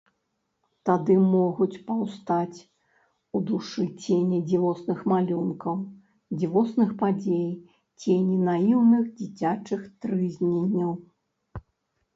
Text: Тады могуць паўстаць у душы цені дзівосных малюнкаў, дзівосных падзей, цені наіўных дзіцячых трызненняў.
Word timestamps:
Тады 0.89 1.15
могуць 1.33 1.81
паўстаць 1.89 2.59
у 3.39 3.41
душы 3.51 3.85
цені 4.03 4.39
дзівосных 4.49 5.05
малюнкаў, 5.13 5.77
дзівосных 6.39 6.89
падзей, 7.05 7.47
цені 8.01 8.43
наіўных 8.51 9.05
дзіцячых 9.23 9.81
трызненняў. 10.03 10.91